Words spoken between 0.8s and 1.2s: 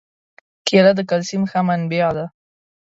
د